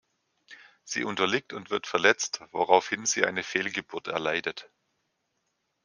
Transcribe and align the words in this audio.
Sie 0.83 1.03
unterliegt 1.03 1.53
und 1.53 1.69
wird 1.69 1.85
verletzt, 1.85 2.41
woraufhin 2.49 3.05
sie 3.05 3.23
eine 3.23 3.43
Fehlgeburt 3.43 4.07
erleidet. 4.07 4.67